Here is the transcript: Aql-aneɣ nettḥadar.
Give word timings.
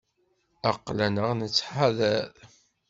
Aql-aneɣ 0.71 1.27
nettḥadar. 1.39 2.29